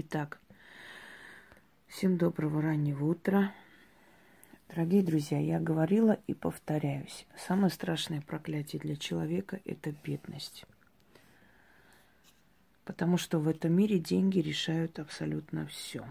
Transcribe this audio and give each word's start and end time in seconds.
Итак, 0.00 0.38
всем 1.88 2.18
доброго 2.18 2.62
раннего 2.62 3.04
утра. 3.04 3.52
Дорогие 4.68 5.02
друзья, 5.02 5.40
я 5.40 5.58
говорила 5.58 6.20
и 6.28 6.34
повторяюсь. 6.34 7.26
Самое 7.36 7.68
страшное 7.68 8.20
проклятие 8.20 8.78
для 8.78 8.94
человека– 8.94 9.60
это 9.64 9.92
бедность. 10.04 10.66
Потому 12.84 13.16
что 13.16 13.40
в 13.40 13.48
этом 13.48 13.72
мире 13.72 13.98
деньги 13.98 14.38
решают 14.38 15.00
абсолютно 15.00 15.66
все. 15.66 16.06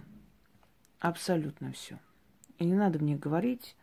Абсолютно 0.99 1.71
все. 1.71 1.97
И 2.59 2.65
не 2.65 2.75
надо 2.75 2.99
мне 2.99 3.15
говорить, 3.15 3.77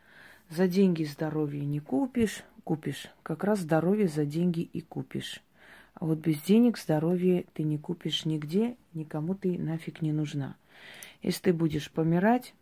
за 0.50 0.68
деньги 0.68 1.04
здоровье 1.04 1.64
не 1.64 1.80
купишь, 1.80 2.44
купишь. 2.62 3.08
Как 3.22 3.42
раз 3.42 3.60
здоровье 3.60 4.08
за 4.08 4.26
деньги 4.26 4.60
и 4.60 4.82
купишь. 4.82 5.40
А 5.94 6.06
вот 6.06 6.18
без 6.18 6.42
денег 6.42 6.76
здоровье 6.78 7.46
ты 7.54 7.62
не 7.62 7.78
купишь 7.78 8.24
нигде, 8.24 8.76
никому 8.92 9.34
ты 9.34 9.58
нафиг 9.58 10.02
не 10.02 10.12
нужна. 10.12 10.56
Если 11.22 11.42
ты 11.42 11.52
будешь 11.52 11.90
помирать, 11.90 12.54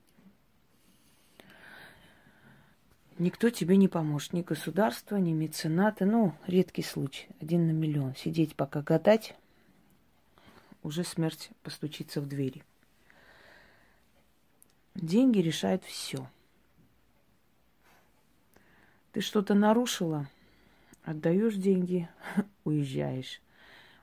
никто 3.18 3.50
тебе 3.50 3.76
не 3.76 3.88
поможет. 3.88 4.34
Ни 4.34 4.42
государство, 4.42 5.16
ни 5.16 5.32
меценаты. 5.32 6.04
Ну, 6.04 6.34
редкий 6.46 6.82
случай. 6.82 7.26
Один 7.40 7.66
на 7.66 7.72
миллион. 7.72 8.14
Сидеть 8.14 8.54
пока 8.54 8.82
гадать, 8.82 9.34
уже 10.82 11.02
смерть 11.02 11.50
постучится 11.62 12.20
в 12.20 12.28
двери. 12.28 12.62
Деньги 14.94 15.38
решают 15.38 15.84
все. 15.84 16.28
Ты 19.12 19.20
что-то 19.20 19.54
нарушила, 19.54 20.28
отдаешь 21.04 21.54
деньги, 21.54 22.08
уезжаешь. 22.64 23.40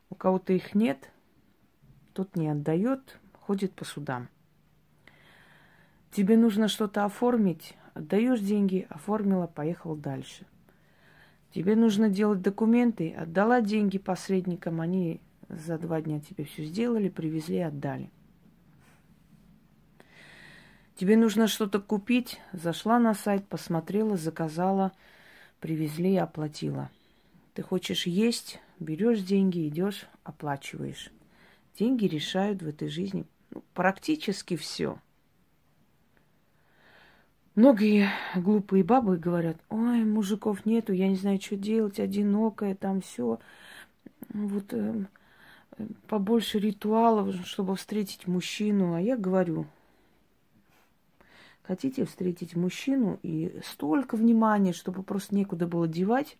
У 0.09 0.15
кого-то 0.15 0.53
их 0.53 0.75
нет, 0.75 1.11
тот 2.13 2.35
не 2.35 2.49
отдает, 2.49 3.19
ходит 3.33 3.73
по 3.73 3.85
судам. 3.85 4.29
Тебе 6.11 6.37
нужно 6.37 6.67
что-то 6.67 7.05
оформить, 7.05 7.75
отдаешь 7.93 8.39
деньги, 8.39 8.87
оформила, 8.89 9.47
поехал 9.47 9.95
дальше. 9.95 10.45
Тебе 11.51 11.75
нужно 11.75 12.09
делать 12.09 12.41
документы, 12.41 13.11
отдала 13.11 13.61
деньги 13.61 13.97
посредникам, 13.97 14.81
они 14.81 15.21
за 15.47 15.77
два 15.77 16.01
дня 16.01 16.19
тебе 16.19 16.45
все 16.45 16.63
сделали, 16.63 17.09
привезли, 17.09 17.59
отдали. 17.59 18.11
Тебе 20.95 21.15
нужно 21.15 21.47
что-то 21.47 21.79
купить, 21.79 22.39
зашла 22.51 22.99
на 22.99 23.13
сайт, 23.13 23.47
посмотрела, 23.47 24.17
заказала, 24.17 24.91
привезли, 25.59 26.15
оплатила. 26.17 26.89
Ты 27.53 27.61
хочешь 27.63 28.05
есть, 28.07 28.59
берешь 28.79 29.21
деньги, 29.21 29.67
идешь, 29.67 30.07
оплачиваешь. 30.23 31.11
Деньги 31.77 32.05
решают 32.05 32.61
в 32.61 32.67
этой 32.67 32.89
жизни 32.89 33.25
ну, 33.51 33.63
практически 33.73 34.55
все. 34.55 34.99
Многие 37.55 38.09
глупые 38.35 38.83
бабы 38.83 39.17
говорят, 39.17 39.57
ой, 39.69 40.03
мужиков 40.05 40.65
нету, 40.65 40.93
я 40.93 41.09
не 41.09 41.15
знаю, 41.15 41.41
что 41.41 41.55
делать, 41.55 41.99
одинокая, 41.99 42.75
там 42.75 43.01
все. 43.01 43.39
Вот 44.29 44.73
э, 44.73 45.05
побольше 46.07 46.59
ритуалов, 46.59 47.35
чтобы 47.45 47.75
встретить 47.75 48.27
мужчину. 48.27 48.93
А 48.93 49.01
я 49.01 49.17
говорю, 49.17 49.65
хотите 51.69 52.03
встретить 52.03 52.55
мужчину 52.55 53.19
и 53.21 53.61
столько 53.63 54.17
внимания, 54.17 54.73
чтобы 54.73 55.03
просто 55.03 55.35
некуда 55.35 55.67
было 55.67 55.87
девать, 55.87 56.35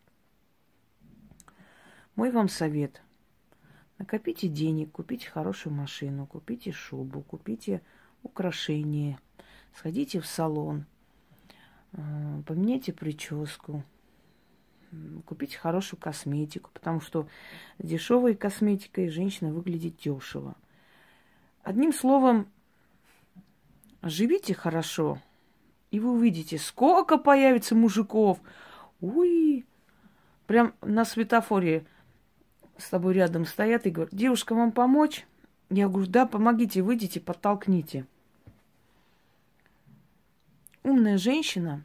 мой 2.16 2.32
вам 2.32 2.50
совет. 2.50 3.04
Накопите 4.00 4.48
денег, 4.48 4.92
купите 4.92 5.30
хорошую 5.30 5.76
машину, 5.76 6.26
купите 6.26 6.72
шубу, 6.72 7.22
купите 7.22 7.84
украшения, 8.24 9.20
сходите 9.76 10.20
в 10.20 10.26
салон, 10.26 10.88
э, 11.92 12.42
поменяйте 12.48 12.92
прическу, 12.92 13.84
купите 15.28 15.60
хорошую 15.60 16.00
косметику, 16.00 16.72
потому 16.74 17.02
что 17.02 17.28
дешевой 17.78 18.34
косметикой 18.34 19.10
женщина 19.10 19.54
выглядит 19.54 19.96
дешево. 19.98 20.56
Одним 21.62 21.94
словом, 21.94 22.48
живите 24.02 24.54
хорошо, 24.54 25.22
и 25.92 26.00
вы 26.00 26.12
увидите, 26.12 26.58
сколько 26.58 27.18
появится 27.18 27.76
мужиков. 27.76 28.40
Уй, 29.02 29.66
прям 30.48 30.74
на 30.82 31.06
светофоре 31.06 31.86
с 32.78 32.90
тобой 32.90 33.14
рядом 33.14 33.46
стоят 33.46 33.86
и 33.86 33.90
говорят, 33.90 34.14
девушка, 34.14 34.56
вам 34.56 34.72
помочь? 34.72 35.26
Я 35.70 35.88
говорю, 35.88 36.10
да, 36.10 36.26
помогите, 36.26 36.82
выйдите, 36.82 37.20
подтолкните. 37.20 38.06
Умная 40.84 41.18
женщина 41.18 41.84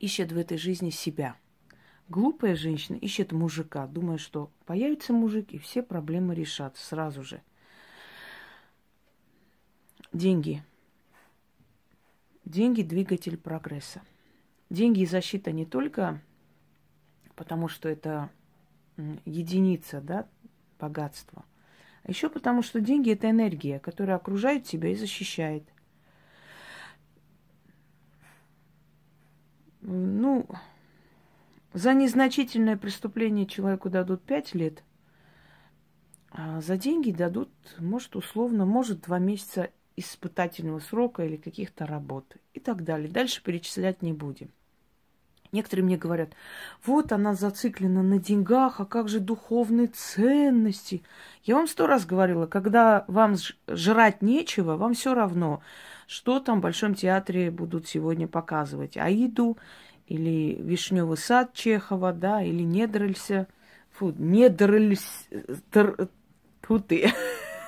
ищет 0.00 0.32
в 0.32 0.38
этой 0.38 0.58
жизни 0.58 0.90
себя. 0.90 1.36
Глупая 2.08 2.56
женщина 2.56 2.96
ищет 2.96 3.32
мужика, 3.32 3.86
думая, 3.86 4.18
что 4.18 4.50
появится 4.66 5.12
мужик, 5.12 5.52
и 5.52 5.58
все 5.58 5.82
проблемы 5.82 6.34
решатся 6.34 6.84
сразу 6.84 7.22
же. 7.22 7.42
Деньги. 10.12 10.62
Деньги– 12.44 12.82
двигатель 12.82 13.38
прогресса. 13.38 14.02
Деньги 14.68 15.00
и 15.00 15.06
защита 15.06 15.52
не 15.52 15.64
только 15.64 16.20
потому, 17.34 17.68
что 17.68 17.88
это 17.88 18.30
единица, 19.24 20.00
да, 20.02 20.28
богатства, 20.78 21.44
а 22.02 22.10
еще 22.10 22.28
потому, 22.28 22.62
что 22.62 22.80
деньги– 22.80 23.10
это 23.12 23.30
энергия, 23.30 23.78
которая 23.78 24.16
окружает 24.16 24.64
тебя 24.64 24.90
и 24.90 24.94
защищает. 24.94 25.64
Ну, 29.80 30.46
за 31.72 31.94
незначительное 31.94 32.76
преступление 32.76 33.46
человеку 33.46 33.88
дадут 33.88 34.22
пять 34.22 34.54
лет, 34.54 34.84
а 36.30 36.60
за 36.60 36.76
деньги 36.76 37.12
дадут, 37.12 37.50
может, 37.78 38.14
условно, 38.14 38.66
может, 38.66 39.02
два 39.02 39.18
месяца 39.18 39.70
испытательного 39.96 40.80
срока 40.80 41.24
или 41.24 41.36
каких-то 41.36 41.86
работ 41.86 42.36
и 42.54 42.60
так 42.60 42.84
далее. 42.84 43.10
Дальше 43.10 43.42
перечислять 43.42 44.02
не 44.02 44.12
будем. 44.12 44.50
Некоторые 45.52 45.84
мне 45.84 45.98
говорят, 45.98 46.30
вот 46.82 47.12
она 47.12 47.34
зациклена 47.34 48.02
на 48.02 48.18
деньгах, 48.18 48.80
а 48.80 48.86
как 48.86 49.10
же 49.10 49.20
духовные 49.20 49.88
ценности? 49.88 51.02
Я 51.44 51.56
вам 51.56 51.68
сто 51.68 51.86
раз 51.86 52.06
говорила, 52.06 52.46
когда 52.46 53.04
вам 53.06 53.36
жрать 53.68 54.22
нечего, 54.22 54.76
вам 54.76 54.94
все 54.94 55.12
равно, 55.12 55.60
что 56.06 56.40
там 56.40 56.60
в 56.60 56.62
Большом 56.62 56.94
театре 56.94 57.50
будут 57.50 57.86
сегодня 57.86 58.28
показывать. 58.28 58.96
Аиду 58.96 59.58
или 60.06 60.54
Вишневый 60.58 61.18
сад 61.18 61.52
Чехова, 61.52 62.14
да, 62.14 62.42
или 62.42 62.62
Недрелься. 62.62 63.46
Фу, 63.90 64.14
Недрельс... 64.16 65.28
Фу 66.62 66.80
ты. 66.80 67.12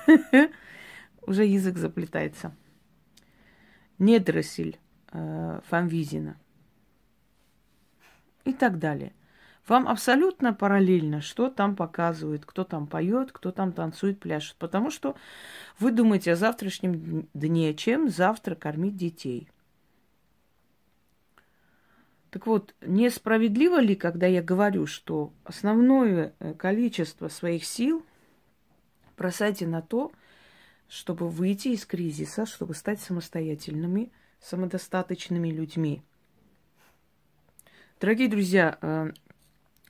Уже 1.25 1.45
язык 1.45 1.77
заплетается. 1.77 2.55
Недросель 3.97 4.77
э, 5.11 5.61
Фанвизина 5.67 6.37
и 8.43 8.53
так 8.53 8.79
далее. 8.79 9.13
Вам 9.67 9.87
абсолютно 9.87 10.53
параллельно, 10.53 11.21
что 11.21 11.49
там 11.49 11.75
показывают, 11.75 12.45
кто 12.45 12.63
там 12.63 12.85
поет, 12.85 13.31
кто 13.31 13.51
там 13.51 13.71
танцует, 13.71 14.19
пляшет. 14.19 14.55
Потому 14.57 14.91
что 14.91 15.15
вы 15.79 15.91
думаете 15.91 16.33
о 16.33 16.35
завтрашнем 16.35 17.27
дне, 17.33 17.73
чем 17.73 18.09
завтра 18.09 18.53
кормить 18.53 18.95
детей. 18.95 19.49
Так 22.29 22.45
вот, 22.45 22.75
несправедливо 22.81 23.79
ли, 23.79 23.95
когда 23.95 24.27
я 24.27 24.43
говорю, 24.43 24.85
что 24.85 25.33
основное 25.45 26.35
э, 26.39 26.53
количество 26.53 27.29
своих 27.29 27.65
сил 27.65 28.05
бросайте 29.17 29.65
на 29.65 29.81
то, 29.81 30.11
чтобы 30.87 31.29
выйти 31.29 31.69
из 31.69 31.85
кризиса, 31.85 32.45
чтобы 32.45 32.75
стать 32.75 33.01
самостоятельными, 33.01 34.11
самодостаточными 34.39 35.49
людьми– 35.49 36.01
Дорогие 38.01 38.27
друзья, 38.27 38.77
э, 38.81 39.11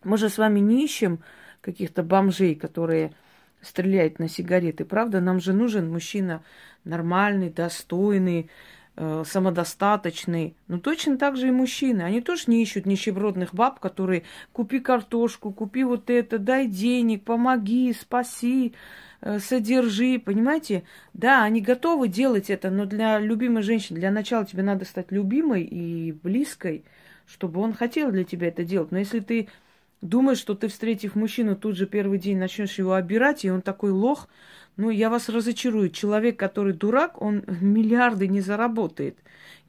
мы 0.04 0.18
же 0.20 0.30
с 0.30 0.38
вами 0.38 0.60
не 0.60 0.86
ищем 0.86 1.24
каких-то 1.62 2.04
бомжей, 2.04 2.54
которые 2.54 3.16
стреляют 3.62 4.20
на 4.20 4.30
сигареты, 4.30 4.86
правда? 4.86 5.22
Нам 5.22 5.40
же 5.40 5.54
нужен 5.54 5.92
мужчина 5.92 6.44
нормальный, 6.84 7.50
достойный, 7.50 8.52
самодостаточный. 8.98 10.56
Но 10.68 10.80
точно 10.80 11.18
так 11.18 11.38
же 11.38 11.50
и 11.50 11.52
мужчины. 11.52 12.02
Они 12.02 12.22
тоже 12.22 12.44
не 12.48 12.62
ищут 12.62 12.86
нищебродных 12.86 13.54
баб, 13.54 13.80
которые 13.80 14.24
купи 14.54 14.80
картошку, 14.80 15.52
купи 15.52 15.84
вот 15.84 16.10
это, 16.10 16.40
дай 16.40 16.68
денег, 16.68 17.24
помоги, 17.24 17.94
спаси, 17.94 18.74
э, 19.22 19.40
содержи, 19.40 20.20
понимаете? 20.20 20.84
Да, 21.14 21.44
они 21.44 21.62
готовы 21.62 22.08
делать 22.08 22.50
это, 22.50 22.70
но 22.70 22.86
для 22.86 23.20
любимой 23.20 23.64
женщины, 23.64 24.00
для 24.00 24.12
начала 24.12 24.46
тебе 24.46 24.64
надо 24.64 24.86
стать 24.86 25.12
любимой 25.12 25.64
и 25.64 26.12
близкой– 26.12 26.86
чтобы 27.28 27.62
он 27.62 27.74
хотел 27.74 28.12
для 28.12 28.24
тебя 28.24 28.48
это 28.48 28.64
делать. 28.64 28.92
Но 28.92 29.00
если 29.00 29.20
ты 29.20 29.48
думаешь, 30.02 30.38
что 30.38 30.56
ты, 30.56 30.68
встретив 30.68 31.16
мужчину, 31.16 31.56
тут 31.56 31.76
же 31.76 31.88
первый 31.88 32.20
день 32.20 32.38
начнешь 32.38 32.78
его 32.78 32.94
обирать, 32.94 33.46
и 33.46 33.52
он 33.52 33.62
такой 33.62 33.92
лох. 33.92 34.28
Ну, 34.78 34.90
я 34.90 35.10
вас 35.10 35.30
разочарую. 35.30 35.90
Человек, 35.90 36.38
который 36.38 36.74
дурак, 36.74 37.22
он 37.22 37.44
миллиарды 37.48 38.28
не 38.28 38.42
заработает. 38.42 39.18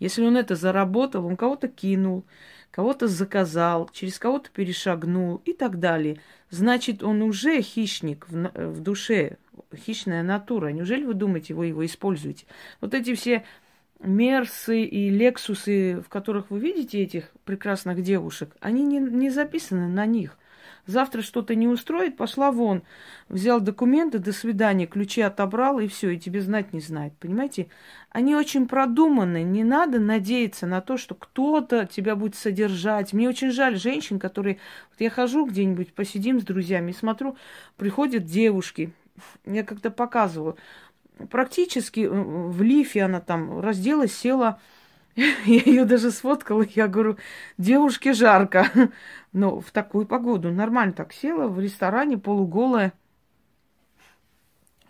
Если 0.01 0.23
он 0.23 0.37
это 0.37 0.57
заработал, 0.57 1.27
он 1.27 1.37
кого-то 1.37 1.69
кинул, 1.69 2.25
кого-то 2.71 3.07
заказал, 3.07 3.89
через 3.93 4.19
кого-то 4.19 4.51
перешагнул 4.51 5.41
и 5.45 5.53
так 5.53 5.79
далее. 5.79 6.21
Значит, 6.51 7.03
он 7.03 7.23
уже 7.23 7.63
хищник 7.63 8.27
в, 8.29 8.51
в 8.55 8.81
душе, 8.81 9.39
хищная 9.75 10.23
натура. 10.23 10.69
Неужели 10.69 11.05
вы 11.05 11.15
думаете, 11.15 11.55
вы 11.55 11.67
его 11.67 11.85
используете? 11.85 12.47
Вот 12.81 12.93
эти 12.93 13.15
все 13.15 13.45
Мерсы 14.01 14.83
и 14.83 15.09
Лексусы, 15.09 16.03
в 16.05 16.09
которых 16.09 16.51
вы 16.51 16.61
видите 16.61 17.03
этих 17.03 17.31
прекрасных 17.45 18.03
девушек, 18.03 18.55
они 18.61 18.85
не, 18.85 18.99
не 18.99 19.31
записаны 19.31 19.89
на 19.89 20.05
них. 20.05 20.37
Завтра 20.87 21.23
что-то 21.23 21.55
не 21.55 21.67
устроит, 21.67 22.17
пошла 22.17 22.53
вон, 22.53 22.83
взял 23.29 23.61
документы, 23.61 24.19
до 24.19 24.33
свидания, 24.33 24.87
ключи 24.87 25.21
отобрал, 25.21 25.81
и 25.81 25.89
все, 25.89 26.11
и 26.11 26.19
тебе 26.19 26.41
знать 26.41 26.73
не 26.73 26.81
знает. 26.81 27.13
Понимаете? 27.19 27.69
Они 28.11 28.37
очень 28.37 28.69
продуманы. 28.69 29.43
Не 29.43 29.65
надо 29.65 29.99
надеяться 29.99 30.67
на 30.67 30.81
то, 30.81 30.97
что 30.97 31.15
кто-то 31.15 31.87
тебя 31.87 32.15
будет 32.15 32.37
содержать. 32.37 33.13
Мне 33.13 33.29
очень 33.29 33.51
жаль 33.51 33.77
женщин, 33.77 34.19
которые... 34.19 34.59
Вот 34.91 35.01
я 35.01 35.11
хожу 35.11 35.47
где-нибудь, 35.47 35.93
посидим 35.93 36.41
с 36.41 36.45
друзьями 36.45 36.93
смотрю, 36.93 37.37
приходят 37.77 38.25
девушки. 38.25 38.93
Я 39.45 39.65
как-то 39.65 39.91
показывала 39.91 40.57
практически 41.31 42.01
э, 42.01 42.09
в 42.09 42.63
лифе 42.63 43.03
она 43.03 43.21
там 43.21 43.61
разделась, 43.61 44.17
села. 44.17 44.61
Я 45.47 45.63
ее 45.63 45.85
даже 45.87 46.11
сфоткала. 46.11 46.65
Я 46.75 46.89
говорю, 46.89 47.17
девушке 47.57 48.13
жарко. 48.13 48.71
Но 49.33 49.61
в 49.61 49.71
такую 49.71 50.07
погоду 50.07 50.53
нормально 50.53 50.93
так 50.93 51.13
села 51.13 51.49
в 51.49 51.59
ресторане 51.59 52.19
полуголая. 52.19 52.93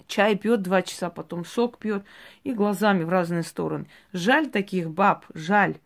Чай 0.08 0.36
пьет 0.36 0.62
два 0.62 0.82
часа, 0.82 1.10
потом 1.10 1.44
сок 1.44 1.78
пьет 1.78 2.04
и 2.44 2.52
глазами 2.52 3.02
в 3.02 3.08
разные 3.08 3.42
стороны. 3.42 3.86
Жаль 4.12 4.48
таких 4.48 4.90
баб, 4.90 5.26
жаль. 5.34 5.76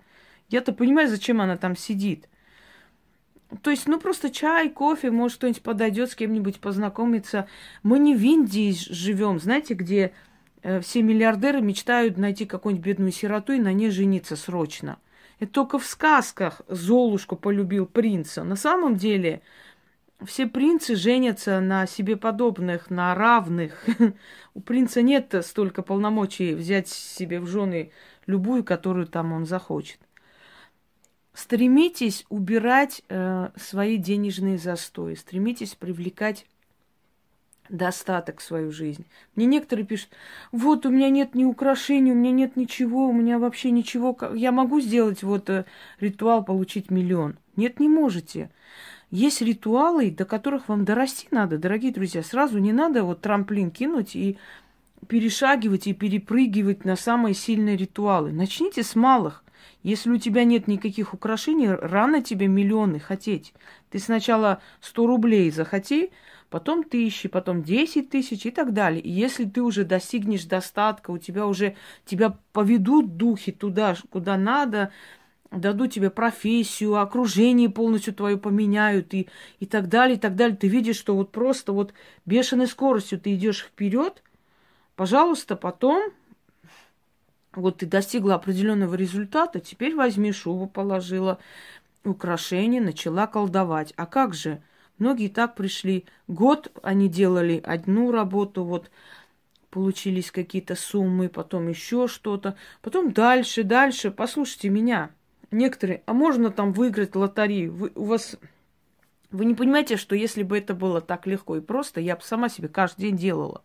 Я-то 0.48 0.72
понимаю, 0.72 1.08
зачем 1.08 1.40
она 1.40 1.56
там 1.56 1.76
сидит. 1.76 2.28
То 3.62 3.70
есть, 3.70 3.88
ну 3.88 3.98
просто 3.98 4.30
чай, 4.30 4.68
кофе, 4.68 5.10
может 5.10 5.38
кто-нибудь 5.38 5.62
подойдет 5.62 6.10
с 6.10 6.14
кем-нибудь 6.14 6.60
познакомиться. 6.60 7.48
Мы 7.82 7.98
не 7.98 8.14
в 8.14 8.22
Индии 8.22 8.72
живем, 8.72 9.40
знаете, 9.40 9.74
где 9.74 10.12
все 10.82 11.02
миллиардеры 11.02 11.60
мечтают 11.60 12.16
найти 12.16 12.46
какую-нибудь 12.46 12.86
бедную 12.86 13.12
сироту 13.12 13.52
и 13.52 13.58
на 13.58 13.72
ней 13.72 13.90
жениться 13.90 14.36
срочно. 14.36 14.98
Это 15.38 15.52
только 15.52 15.78
в 15.78 15.86
сказках 15.86 16.60
Золушку 16.68 17.36
полюбил 17.36 17.86
принца. 17.86 18.44
На 18.44 18.56
самом 18.56 18.96
деле 18.96 19.40
все 20.24 20.46
принцы 20.46 20.96
женятся 20.96 21.60
на 21.60 21.86
себе 21.86 22.16
подобных, 22.16 22.90
на 22.90 23.14
равных. 23.14 23.86
У 24.54 24.60
принца 24.60 25.02
нет 25.02 25.34
столько 25.42 25.82
полномочий 25.82 26.54
взять 26.54 26.88
себе 26.88 27.40
в 27.40 27.46
жены 27.46 27.90
любую, 28.26 28.64
которую 28.64 29.06
там 29.06 29.32
он 29.32 29.46
захочет. 29.46 29.98
Стремитесь 31.32 32.26
убирать 32.28 33.02
э, 33.08 33.50
свои 33.56 33.96
денежные 33.96 34.58
застои, 34.58 35.14
стремитесь 35.14 35.74
привлекать 35.74 36.44
достаток 37.68 38.40
в 38.40 38.42
свою 38.42 38.72
жизнь. 38.72 39.06
Мне 39.36 39.46
некоторые 39.46 39.86
пишут, 39.86 40.10
вот 40.52 40.86
у 40.86 40.90
меня 40.90 41.08
нет 41.10 41.34
ни 41.34 41.44
украшений, 41.44 42.12
у 42.12 42.16
меня 42.16 42.32
нет 42.32 42.56
ничего, 42.56 43.08
у 43.08 43.12
меня 43.12 43.38
вообще 43.38 43.70
ничего. 43.70 44.16
Я 44.34 44.52
могу 44.52 44.80
сделать 44.80 45.22
вот 45.22 45.48
э, 45.50 45.64
ритуал, 46.00 46.44
получить 46.44 46.90
миллион. 46.90 47.36
Нет, 47.56 47.78
не 47.80 47.88
можете. 47.88 48.50
Есть 49.10 49.42
ритуалы, 49.42 50.10
до 50.10 50.24
которых 50.24 50.68
вам 50.68 50.84
дорасти 50.84 51.26
надо, 51.30 51.58
дорогие 51.58 51.92
друзья. 51.92 52.22
Сразу 52.22 52.58
не 52.58 52.72
надо 52.72 53.02
вот 53.02 53.20
трамплин 53.20 53.70
кинуть 53.70 54.14
и 54.14 54.38
перешагивать 55.08 55.86
и 55.86 55.94
перепрыгивать 55.94 56.84
на 56.84 56.96
самые 56.96 57.34
сильные 57.34 57.76
ритуалы. 57.76 58.32
Начните 58.32 58.82
с 58.82 58.94
малых. 58.94 59.44
Если 59.82 60.10
у 60.10 60.18
тебя 60.18 60.44
нет 60.44 60.68
никаких 60.68 61.14
украшений, 61.14 61.68
рано 61.68 62.22
тебе 62.22 62.46
миллионы 62.48 63.00
хотеть. 63.00 63.54
Ты 63.90 63.98
сначала 63.98 64.60
100 64.80 65.06
рублей 65.06 65.50
захоти, 65.50 66.10
потом 66.50 66.84
тысячи, 66.84 67.28
потом 67.28 67.62
десять 67.62 68.10
тысяч 68.10 68.44
и 68.44 68.50
так 68.50 68.72
далее. 68.72 69.00
И 69.00 69.10
если 69.10 69.44
ты 69.44 69.62
уже 69.62 69.84
достигнешь 69.84 70.44
достатка, 70.44 71.12
у 71.12 71.18
тебя 71.18 71.46
уже 71.46 71.76
тебя 72.04 72.36
поведут 72.52 73.16
духи 73.16 73.52
туда, 73.52 73.96
куда 74.10 74.36
надо, 74.36 74.92
дадут 75.50 75.92
тебе 75.92 76.10
профессию, 76.10 76.96
окружение 76.96 77.70
полностью 77.70 78.14
твое 78.14 78.36
поменяют 78.36 79.14
и, 79.14 79.28
и 79.60 79.66
так 79.66 79.88
далее, 79.88 80.16
и 80.16 80.20
так 80.20 80.34
далее. 80.36 80.56
Ты 80.56 80.68
видишь, 80.68 80.96
что 80.96 81.16
вот 81.16 81.32
просто 81.32 81.72
вот 81.72 81.94
бешеной 82.26 82.66
скоростью 82.66 83.20
ты 83.20 83.34
идешь 83.34 83.64
вперед, 83.64 84.22
пожалуйста, 84.96 85.56
потом 85.56 86.12
вот 87.54 87.78
ты 87.78 87.86
достигла 87.86 88.34
определенного 88.34 88.94
результата, 88.94 89.60
теперь 89.60 89.94
возьми 89.94 90.30
шубу, 90.32 90.66
положила 90.66 91.38
украшение, 92.04 92.80
начала 92.80 93.26
колдовать. 93.26 93.92
А 93.96 94.06
как 94.06 94.34
же? 94.34 94.62
Многие 95.00 95.28
так 95.28 95.54
пришли. 95.54 96.04
Год 96.28 96.70
они 96.82 97.08
делали 97.08 97.60
одну 97.64 98.12
работу, 98.12 98.64
вот 98.64 98.90
получились 99.70 100.30
какие-то 100.30 100.74
суммы, 100.74 101.30
потом 101.30 101.68
еще 101.68 102.06
что-то, 102.06 102.54
потом 102.82 103.12
дальше, 103.12 103.64
дальше. 103.64 104.10
Послушайте 104.10 104.68
меня. 104.68 105.10
Некоторые, 105.50 106.02
а 106.04 106.12
можно 106.12 106.50
там 106.50 106.72
выиграть 106.72 107.16
лотерею? 107.16 107.72
Вы, 107.72 107.92
у 107.94 108.04
вас 108.04 108.36
вы 109.30 109.46
не 109.46 109.54
понимаете, 109.54 109.96
что 109.96 110.14
если 110.14 110.42
бы 110.42 110.58
это 110.58 110.74
было 110.74 111.00
так 111.00 111.26
легко 111.26 111.56
и 111.56 111.60
просто, 111.60 112.00
я 112.00 112.14
бы 112.14 112.22
сама 112.22 112.50
себе 112.50 112.68
каждый 112.68 113.02
день 113.02 113.16
делала. 113.16 113.62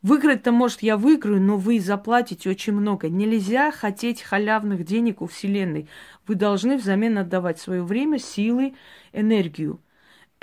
Выиграть-то, 0.00 0.50
может, 0.50 0.82
я 0.82 0.96
выиграю, 0.96 1.42
но 1.42 1.58
вы 1.58 1.78
заплатите 1.78 2.48
очень 2.48 2.72
много. 2.72 3.10
Нельзя 3.10 3.70
хотеть 3.70 4.22
халявных 4.22 4.84
денег 4.84 5.20
у 5.20 5.26
Вселенной. 5.26 5.88
Вы 6.26 6.36
должны 6.36 6.78
взамен 6.78 7.18
отдавать 7.18 7.58
свое 7.58 7.82
время, 7.82 8.18
силы, 8.18 8.74
энергию. 9.12 9.80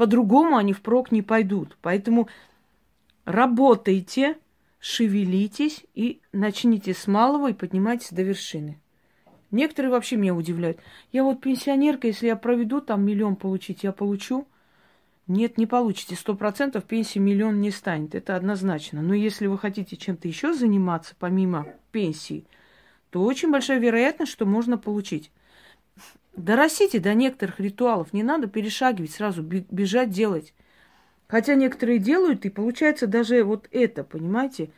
По-другому 0.02 0.58
они 0.58 0.74
впрок 0.74 1.12
не 1.12 1.22
пойдут. 1.22 1.78
Поэтому 1.80 2.28
работайте, 3.24 4.36
шевелитесь 4.80 5.86
и 5.94 6.22
начните 6.34 6.96
с 6.96 7.06
малого 7.06 7.52
и 7.52 7.54
поднимайтесь 7.54 8.10
до 8.10 8.24
вершины. 8.24 8.80
Некоторые 9.52 9.92
вообще 9.92 10.16
меня 10.16 10.34
удивляют. 10.34 10.80
Я 11.12 11.24
вот 11.24 11.40
пенсионерка, 11.40 12.08
если 12.08 12.26
я 12.26 12.36
проведу 12.36 12.82
там 12.82 13.06
миллион 13.06 13.36
получить, 13.36 13.84
я 13.84 13.92
получу. 13.92 14.48
Нет, 15.28 15.60
не 15.60 15.68
получите. 15.68 16.16
Сто 16.16 16.34
процентов 16.34 16.86
пенсии 16.86 17.20
миллион 17.20 17.62
не 17.62 17.70
станет. 17.70 18.16
Это 18.16 18.36
однозначно. 18.36 19.04
Но 19.04 19.14
если 19.14 19.46
вы 19.46 19.60
хотите 19.60 19.98
чем-то 19.98 20.28
еще 20.28 20.52
заниматься, 20.52 21.14
помимо 21.20 21.68
пенсии, 21.92 22.48
то 23.12 23.22
очень 23.22 23.52
большая 23.52 23.78
вероятность, 23.78 24.32
что 24.32 24.48
можно 24.48 24.80
получить. 24.80 25.30
Доросите 26.36 27.00
до 27.00 27.14
некоторых 27.14 27.60
ритуалов. 27.60 28.14
Не 28.14 28.24
надо 28.24 28.48
перешагивать 28.48 29.12
сразу, 29.12 29.44
бежать 29.44 30.10
делать. 30.10 30.54
Хотя 31.28 31.56
некоторые 31.56 32.00
делают, 32.00 32.46
и 32.46 32.50
получается 32.50 33.08
даже 33.08 33.44
вот 33.44 33.68
это, 33.72 34.04
понимаете? 34.04 34.70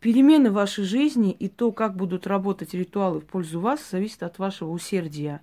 Перемены 0.00 0.50
вашей 0.50 0.84
жизни 0.84 1.32
и 1.32 1.48
то, 1.48 1.72
как 1.72 1.96
будут 1.96 2.26
работать 2.26 2.74
ритуалы 2.74 3.20
в 3.20 3.26
пользу 3.26 3.60
вас, 3.60 3.80
зависит 3.90 4.22
от 4.22 4.38
вашего 4.38 4.70
усердия. 4.70 5.40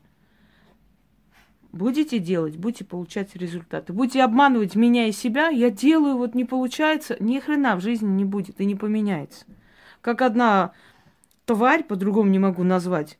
Будете 1.71 2.19
делать, 2.19 2.55
будете 2.55 2.85
получать 2.85 3.35
результаты. 3.35 3.91
Будете 3.91 4.23
обманывать 4.23 4.75
меня 4.75 5.07
и 5.07 5.11
себя, 5.11 5.49
я 5.49 5.69
делаю, 5.69 6.17
вот 6.17 6.33
не 6.33 6.45
получается, 6.45 7.17
ни 7.19 7.37
хрена 7.39 7.75
в 7.75 7.81
жизни 7.81 8.07
не 8.07 8.23
будет 8.23 8.61
и 8.61 8.65
не 8.65 8.75
поменяется. 8.75 9.45
Как 9.99 10.21
одна 10.21 10.71
тварь, 11.45 11.83
по-другому 11.83 12.29
не 12.29 12.39
могу 12.39 12.63
назвать, 12.63 13.19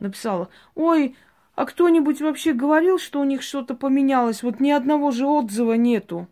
написала, 0.00 0.48
ой, 0.74 1.16
а 1.54 1.66
кто-нибудь 1.66 2.20
вообще 2.20 2.52
говорил, 2.52 2.98
что 2.98 3.20
у 3.20 3.24
них 3.24 3.42
что-то 3.42 3.74
поменялось? 3.74 4.42
Вот 4.42 4.60
ни 4.60 4.70
одного 4.70 5.10
же 5.10 5.26
отзыва 5.26 5.74
нету. 5.74 6.26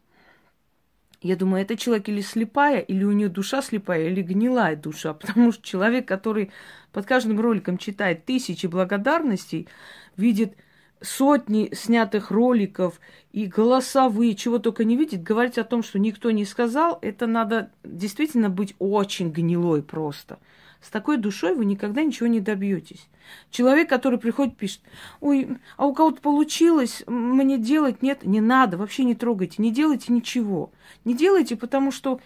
Я 1.21 1.35
думаю, 1.35 1.63
это 1.63 1.77
человек 1.77 2.09
или 2.09 2.21
слепая, 2.21 2.79
или 2.79 3.03
у 3.05 3.11
нее 3.11 3.29
душа 3.29 3.61
слепая, 3.61 4.09
или 4.09 4.23
гнилая 4.23 4.77
душа. 4.77 5.13
Потому 5.15 5.53
что 5.53 5.63
человек, 5.63 6.07
который 6.07 6.51
под 6.93 7.07
каждым 7.07 7.41
роликом 7.41 7.77
читает 7.77 8.25
тысячи 8.25 8.67
благодарностей, 8.67 9.69
видит 10.17 10.55
сотни 11.01 11.71
снятых 11.75 12.31
роликов 12.31 13.01
и 13.33 13.47
голосовые, 13.47 14.35
чего 14.35 14.59
только 14.59 14.85
не 14.85 14.97
видит, 14.97 15.23
говорить 15.23 15.59
о 15.59 15.65
том, 15.65 15.83
что 15.83 15.99
никто 15.99 16.31
не 16.31 16.45
сказал, 16.45 16.99
это 17.03 17.27
надо 17.27 17.71
действительно 17.85 18.51
быть 18.51 18.75
очень 18.79 19.31
гнилой 19.31 19.83
просто. 19.83 20.39
С 20.81 20.91
такой 20.91 21.17
душой 21.17 21.55
вы 21.55 21.65
никогда 21.65 22.03
ничего 22.03 22.29
не 22.29 22.41
добьетесь. 22.41 23.09
Человек, 23.51 23.89
который 23.89 24.19
приходит, 24.19 24.57
пишет, 24.57 24.81
ой, 25.21 25.59
а 25.77 25.87
у 25.87 25.93
кого-то 25.93 26.21
получилось, 26.21 27.03
мне 27.07 27.59
делать 27.59 28.01
нет, 28.03 28.25
не 28.25 28.41
надо, 28.41 28.77
вообще 28.77 29.05
не 29.05 29.15
трогайте, 29.15 29.57
не 29.59 29.73
делайте 29.73 30.13
ничего. 30.13 30.73
Не 31.05 31.15
делайте, 31.15 31.57
потому 31.57 31.91
что 31.91 32.21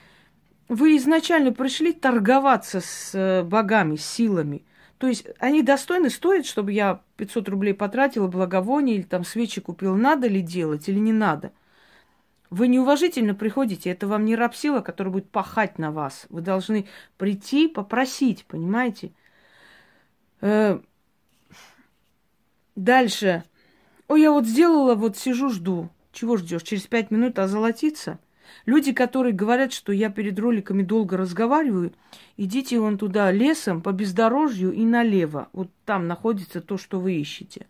вы 0.68 0.96
изначально 0.96 1.52
пришли 1.52 1.92
торговаться 1.92 2.80
с 2.80 3.12
э, 3.14 3.42
богами, 3.42 3.96
с 3.96 4.04
силами. 4.04 4.64
То 4.98 5.08
есть 5.08 5.26
они 5.38 5.62
достойны, 5.62 6.10
стоят, 6.10 6.46
чтобы 6.46 6.72
я 6.72 7.00
500 7.16 7.48
рублей 7.48 7.74
потратила, 7.74 8.28
благовоние 8.28 8.96
или 8.96 9.02
там 9.02 9.24
свечи 9.24 9.60
купила. 9.60 9.96
Надо 9.96 10.28
ли 10.28 10.40
делать 10.42 10.88
или 10.88 10.98
не 10.98 11.12
надо? 11.12 11.52
Вы 12.52 12.68
неуважительно 12.68 13.34
приходите, 13.34 13.88
это 13.88 14.06
вам 14.06 14.26
не 14.26 14.36
рабсила, 14.36 14.82
которая 14.82 15.10
будет 15.10 15.30
пахать 15.30 15.78
на 15.78 15.90
вас. 15.90 16.26
Вы 16.28 16.42
должны 16.42 16.86
прийти, 17.16 17.66
попросить, 17.66 18.44
понимаете? 18.44 19.12
Э, 20.42 20.78
дальше. 22.76 23.44
Ой, 24.06 24.20
я 24.20 24.30
вот 24.30 24.44
сделала, 24.44 24.94
вот 24.94 25.16
сижу, 25.16 25.48
жду. 25.48 25.88
Чего 26.12 26.36
ждешь? 26.36 26.62
Через 26.62 26.86
пять 26.86 27.10
минут 27.10 27.38
озолотиться? 27.38 28.18
Люди, 28.66 28.92
которые 28.92 29.32
говорят, 29.32 29.72
что 29.72 29.90
я 29.90 30.10
перед 30.10 30.38
роликами 30.38 30.82
долго 30.82 31.16
разговариваю, 31.16 31.94
идите 32.36 32.78
вон 32.78 32.98
туда 32.98 33.32
лесом 33.32 33.80
по 33.80 33.92
бездорожью 33.92 34.72
и 34.72 34.84
налево. 34.84 35.48
Вот 35.54 35.70
там 35.86 36.06
находится 36.06 36.60
то, 36.60 36.76
что 36.76 37.00
вы 37.00 37.14
ищете. 37.14 37.66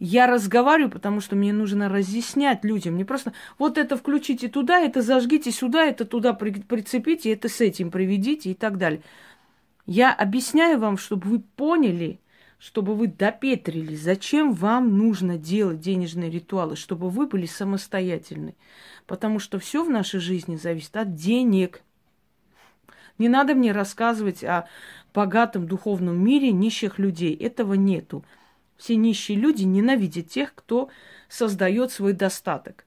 Я 0.00 0.26
разговариваю, 0.26 0.90
потому 0.90 1.20
что 1.20 1.36
мне 1.36 1.52
нужно 1.52 1.88
разъяснять 1.88 2.64
людям. 2.64 2.96
Не 2.96 3.04
просто 3.04 3.32
вот 3.58 3.78
это 3.78 3.96
включите 3.96 4.48
туда, 4.48 4.80
это 4.80 5.02
зажгите 5.02 5.50
сюда, 5.50 5.84
это 5.84 6.04
туда 6.04 6.32
прицепите, 6.32 7.32
это 7.32 7.48
с 7.48 7.60
этим 7.60 7.90
приведите 7.90 8.50
и 8.50 8.54
так 8.54 8.76
далее. 8.76 9.02
Я 9.86 10.12
объясняю 10.12 10.78
вам, 10.78 10.98
чтобы 10.98 11.28
вы 11.28 11.38
поняли, 11.40 12.18
чтобы 12.58 12.94
вы 12.94 13.06
допетрили, 13.06 13.94
зачем 13.94 14.52
вам 14.52 14.96
нужно 14.96 15.36
делать 15.36 15.80
денежные 15.80 16.30
ритуалы, 16.30 16.76
чтобы 16.76 17.10
вы 17.10 17.26
были 17.26 17.46
самостоятельны. 17.46 18.54
Потому 19.06 19.38
что 19.38 19.58
все 19.58 19.84
в 19.84 19.90
нашей 19.90 20.18
жизни 20.20 20.56
зависит 20.56 20.96
от 20.96 21.14
денег. 21.14 21.82
Не 23.18 23.28
надо 23.28 23.54
мне 23.54 23.72
рассказывать 23.72 24.42
о 24.42 24.66
богатом 25.12 25.66
духовном 25.68 26.22
мире 26.24 26.52
нищих 26.52 26.98
людей. 26.98 27.34
Этого 27.34 27.74
нету. 27.74 28.24
Все 28.76 28.96
нищие 28.96 29.38
люди 29.38 29.62
ненавидят 29.64 30.28
тех, 30.28 30.54
кто 30.54 30.88
создает 31.28 31.92
свой 31.92 32.12
достаток. 32.12 32.84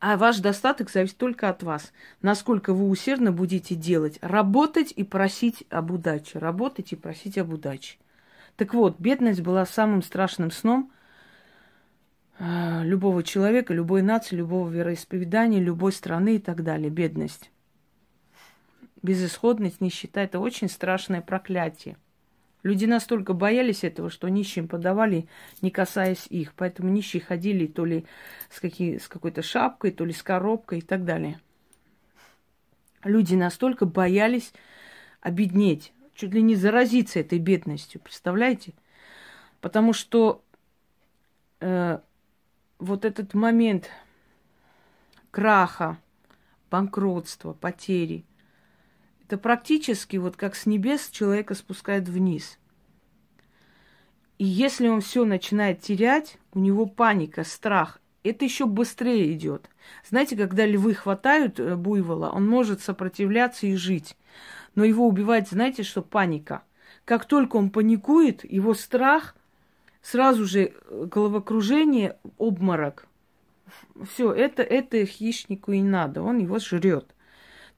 А 0.00 0.16
ваш 0.16 0.38
достаток 0.38 0.90
зависит 0.90 1.16
только 1.16 1.48
от 1.48 1.62
вас. 1.62 1.92
Насколько 2.22 2.72
вы 2.72 2.88
усердно 2.88 3.32
будете 3.32 3.74
делать. 3.74 4.18
Работать 4.20 4.92
и 4.94 5.02
просить 5.02 5.64
об 5.70 5.90
удаче. 5.90 6.38
Работать 6.38 6.92
и 6.92 6.96
просить 6.96 7.36
об 7.36 7.52
удаче. 7.52 7.98
Так 8.56 8.74
вот, 8.74 9.00
бедность 9.00 9.40
была 9.40 9.66
самым 9.66 10.02
страшным 10.02 10.50
сном 10.52 10.92
э, 12.38 12.84
любого 12.84 13.24
человека, 13.24 13.74
любой 13.74 14.02
нации, 14.02 14.36
любого 14.36 14.68
вероисповедания, 14.68 15.60
любой 15.60 15.92
страны 15.92 16.36
и 16.36 16.38
так 16.38 16.62
далее. 16.62 16.90
Бедность. 16.90 17.50
Безысходность, 19.02 19.80
нищета– 19.80 20.22
это 20.22 20.38
очень 20.38 20.68
страшное 20.68 21.22
проклятие. 21.22 21.96
Люди 22.68 22.84
настолько 22.84 23.32
боялись 23.32 23.82
этого, 23.82 24.10
что 24.10 24.28
нищим 24.28 24.68
подавали, 24.68 25.26
не 25.62 25.70
касаясь 25.70 26.26
их. 26.26 26.52
Поэтому 26.52 26.90
нищие 26.90 27.22
ходили 27.22 27.66
то 27.66 27.86
ли 27.86 28.04
с, 28.50 28.60
какие, 28.60 28.98
с 28.98 29.08
какой-то 29.08 29.40
шапкой, 29.40 29.90
то 29.90 30.04
ли 30.04 30.12
с 30.12 30.22
коробкой 30.22 30.80
и 30.80 30.82
так 30.82 31.06
далее. 31.06 31.40
Люди 33.04 33.34
настолько 33.34 33.86
боялись 33.86 34.52
обеднеть 35.22 35.94
чуть 36.14 36.34
ли 36.34 36.42
не 36.42 36.56
заразиться 36.56 37.20
этой 37.20 37.38
бедностью, 37.38 38.02
представляете? 38.02 38.74
Потому 39.62 39.94
что 39.94 40.44
э, 41.60 42.00
вот 42.78 43.04
этот 43.06 43.32
момент 43.32 43.88
краха, 45.30 45.96
банкротства, 46.70 47.54
потери, 47.54 48.26
это 49.28 49.38
практически 49.38 50.16
вот 50.16 50.36
как 50.36 50.56
с 50.56 50.66
небес 50.66 51.08
человека 51.10 51.54
спускает 51.54 52.08
вниз. 52.08 52.58
И 54.38 54.44
если 54.44 54.88
он 54.88 55.00
все 55.00 55.24
начинает 55.24 55.80
терять, 55.80 56.38
у 56.52 56.58
него 56.58 56.86
паника, 56.86 57.44
страх, 57.44 58.00
это 58.24 58.44
еще 58.44 58.66
быстрее 58.66 59.32
идет. 59.32 59.70
Знаете, 60.08 60.36
когда 60.36 60.66
львы 60.66 60.94
хватают 60.94 61.60
э, 61.60 61.76
буйвола, 61.76 62.30
он 62.30 62.48
может 62.48 62.80
сопротивляться 62.80 63.66
и 63.66 63.76
жить 63.76 64.16
но 64.78 64.84
его 64.84 65.08
убивает, 65.08 65.48
знаете, 65.48 65.82
что 65.82 66.02
паника. 66.02 66.62
Как 67.04 67.24
только 67.24 67.56
он 67.56 67.70
паникует, 67.70 68.48
его 68.48 68.74
страх, 68.74 69.34
сразу 70.02 70.44
же 70.44 70.66
э, 70.72 71.06
головокружение, 71.10 72.16
обморок. 72.36 73.08
Все, 74.08 74.32
это, 74.32 74.62
это 74.62 75.04
хищнику 75.04 75.72
и 75.72 75.82
надо, 75.82 76.22
он 76.22 76.38
его 76.38 76.60
жрет. 76.60 77.12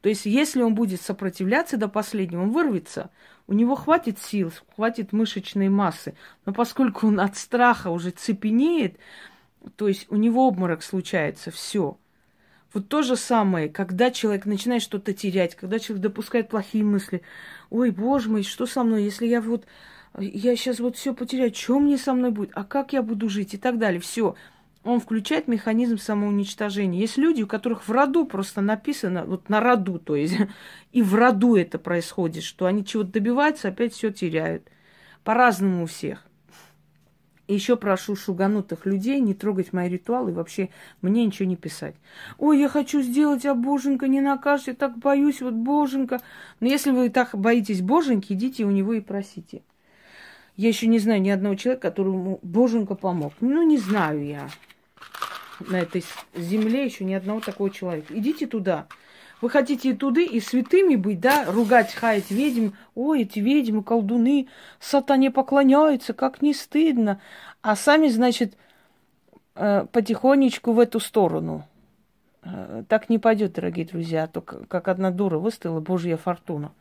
То 0.00 0.08
есть, 0.08 0.26
если 0.26 0.62
он 0.62 0.74
будет 0.74 1.00
сопротивляться 1.00 1.76
до 1.76 1.88
последнего, 1.88 2.42
он 2.42 2.50
вырвется. 2.50 3.10
У 3.46 3.52
него 3.52 3.74
хватит 3.74 4.18
сил, 4.18 4.52
хватит 4.74 5.12
мышечной 5.12 5.68
массы. 5.68 6.14
Но 6.46 6.52
поскольку 6.52 7.06
он 7.08 7.20
от 7.20 7.36
страха 7.36 7.88
уже 7.88 8.10
цепенеет, 8.10 8.96
то 9.76 9.88
есть 9.88 10.06
у 10.08 10.16
него 10.16 10.46
обморок 10.46 10.82
случается, 10.82 11.50
все. 11.50 11.98
Вот 12.72 12.88
то 12.88 13.02
же 13.02 13.16
самое, 13.16 13.68
когда 13.68 14.10
человек 14.10 14.46
начинает 14.46 14.82
что-то 14.82 15.12
терять, 15.12 15.56
когда 15.56 15.78
человек 15.78 16.02
допускает 16.02 16.48
плохие 16.48 16.84
мысли. 16.84 17.22
Ой, 17.68 17.90
боже 17.90 18.30
мой, 18.30 18.44
что 18.44 18.66
со 18.66 18.84
мной, 18.84 19.02
если 19.02 19.26
я 19.26 19.40
вот, 19.40 19.66
я 20.18 20.54
сейчас 20.54 20.78
вот 20.78 20.96
все 20.96 21.12
потеряю, 21.12 21.52
что 21.52 21.80
мне 21.80 21.98
со 21.98 22.14
мной 22.14 22.30
будет, 22.30 22.52
а 22.54 22.64
как 22.64 22.92
я 22.92 23.02
буду 23.02 23.28
жить 23.28 23.54
и 23.54 23.58
так 23.58 23.78
далее. 23.78 24.00
Все. 24.00 24.36
Он 24.82 24.98
включает 24.98 25.46
механизм 25.46 25.98
самоуничтожения. 25.98 27.00
Есть 27.00 27.18
люди, 27.18 27.42
у 27.42 27.46
которых 27.46 27.86
в 27.86 27.90
роду 27.90 28.24
просто 28.24 28.62
написано, 28.62 29.24
вот 29.26 29.50
на 29.50 29.60
роду, 29.60 29.98
то 29.98 30.16
есть, 30.16 30.36
и 30.92 31.02
в 31.02 31.14
роду 31.14 31.56
это 31.56 31.78
происходит, 31.78 32.44
что 32.44 32.64
они 32.64 32.84
чего-то 32.84 33.12
добиваются, 33.12 33.68
опять 33.68 33.92
все 33.92 34.10
теряют. 34.10 34.68
По-разному 35.22 35.82
у 35.82 35.86
всех. 35.86 36.24
И 37.46 37.54
еще 37.54 37.76
прошу 37.76 38.16
шуганутых 38.16 38.86
людей 38.86 39.20
не 39.20 39.34
трогать 39.34 39.72
мои 39.74 39.88
ритуалы, 39.88 40.32
вообще 40.32 40.70
мне 41.02 41.26
ничего 41.26 41.46
не 41.46 41.56
писать. 41.56 41.96
Ой, 42.38 42.58
я 42.58 42.68
хочу 42.68 43.02
сделать, 43.02 43.44
а 43.44 43.54
боженька 43.54 44.08
не 44.08 44.20
накажет, 44.22 44.68
я 44.68 44.74
так 44.74 44.96
боюсь, 44.96 45.42
вот 45.42 45.54
боженька. 45.54 46.20
Но 46.60 46.68
если 46.68 46.90
вы 46.90 47.10
так 47.10 47.30
боитесь 47.34 47.82
боженьки, 47.82 48.32
идите 48.32 48.64
у 48.64 48.70
него 48.70 48.94
и 48.94 49.00
просите. 49.00 49.62
Я 50.56 50.68
еще 50.68 50.86
не 50.86 51.00
знаю 51.00 51.20
ни 51.20 51.28
одного 51.28 51.56
человека, 51.56 51.90
которому 51.90 52.38
боженька 52.42 52.94
помог. 52.94 53.34
Ну, 53.40 53.62
не 53.62 53.78
знаю 53.78 54.24
я 54.24 54.48
на 55.68 55.76
этой 55.76 56.04
земле 56.34 56.84
еще 56.84 57.04
ни 57.04 57.14
одного 57.14 57.40
такого 57.40 57.70
человека. 57.70 58.16
Идите 58.16 58.46
туда. 58.46 58.86
Вы 59.40 59.48
хотите 59.48 59.94
туда 59.94 60.20
и 60.20 60.38
святыми 60.38 60.96
быть, 60.96 61.20
да, 61.20 61.46
ругать, 61.46 61.94
хаять 61.94 62.30
ведьм. 62.30 62.70
Ой, 62.94 63.22
эти 63.22 63.38
ведьмы, 63.38 63.82
колдуны, 63.82 64.48
сатане 64.80 65.30
поклоняются, 65.30 66.12
как 66.12 66.42
не 66.42 66.52
стыдно. 66.52 67.20
А 67.62 67.74
сами, 67.74 68.08
значит, 68.08 68.54
э, 69.54 69.86
потихонечку 69.90 70.72
в 70.72 70.78
эту 70.78 71.00
сторону. 71.00 71.64
Э, 72.42 72.84
так 72.88 73.08
не 73.08 73.18
пойдет, 73.18 73.54
дорогие 73.54 73.86
друзья, 73.86 74.24
а 74.24 74.26
то 74.26 74.42
как 74.42 74.88
одна 74.88 75.10
дура 75.10 75.38
выставила 75.38 75.80
Божья 75.80 76.18
фортуна. 76.18 76.72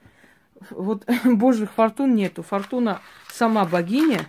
Вот 0.70 1.06
Божьих 1.24 1.72
фортун 1.72 2.16
нету. 2.16 2.44
Фортуна 2.44 3.00
сама 3.30 3.66
богиня 3.66 4.22